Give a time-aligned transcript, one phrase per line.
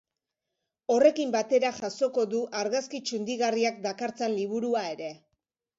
[0.93, 5.15] Horrekin batera jasoko du argazki txundigarriak dakartzan liburua ere.